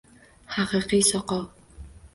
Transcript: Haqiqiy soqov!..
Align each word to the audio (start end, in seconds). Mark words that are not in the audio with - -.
Haqiqiy 0.55 1.03
soqov!.. 1.11 1.45